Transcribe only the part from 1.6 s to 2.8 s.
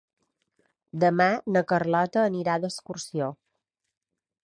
Carlota anirà